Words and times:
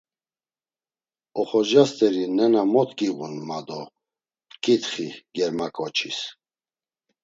Oxorca 1.43 1.83
steri 1.89 2.23
nena 2.37 2.61
mot 2.73 2.89
giğun 2.97 3.33
ma 3.47 3.59
do 3.67 3.81
p̌ǩitxi 4.51 5.07
Germaǩoçis. 5.35 6.19